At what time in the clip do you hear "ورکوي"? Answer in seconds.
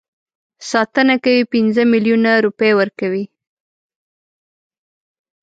2.79-3.25